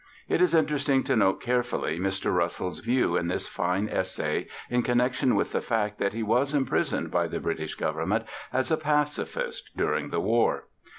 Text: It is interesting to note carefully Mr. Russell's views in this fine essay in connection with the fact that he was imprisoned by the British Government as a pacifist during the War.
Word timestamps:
It 0.27 0.41
is 0.41 0.55
interesting 0.55 1.03
to 1.03 1.15
note 1.15 1.41
carefully 1.43 1.99
Mr. 1.99 2.33
Russell's 2.35 2.79
views 2.79 3.19
in 3.19 3.27
this 3.27 3.47
fine 3.47 3.87
essay 3.87 4.47
in 4.67 4.81
connection 4.81 5.35
with 5.35 5.51
the 5.51 5.61
fact 5.61 5.99
that 5.99 6.13
he 6.13 6.23
was 6.23 6.55
imprisoned 6.55 7.11
by 7.11 7.27
the 7.27 7.39
British 7.39 7.75
Government 7.75 8.25
as 8.51 8.71
a 8.71 8.77
pacifist 8.77 9.69
during 9.77 10.09
the 10.09 10.19
War. 10.19 10.63